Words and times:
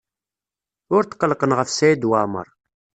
Ur 0.95 1.03
tqellqen 1.05 1.55
ɣef 1.57 1.69
Saɛid 1.71 2.03
Waɛmaṛ. 2.09 2.47